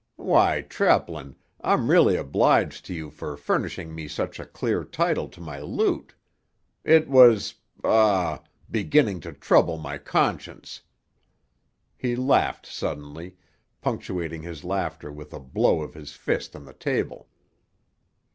[0.17, 5.39] Why, Treplin, I'm really obliged to you for furnishing me such a clear title to
[5.39, 6.15] my loot.
[6.83, 10.81] It was—ah—beginning to trouble my conscience."
[11.95, 13.35] He laughed suddenly,
[13.81, 17.27] punctuating his laughter with a blow of his fist on the table.